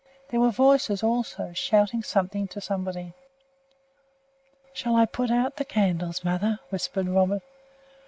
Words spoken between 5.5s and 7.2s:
the candles, mother?" whispered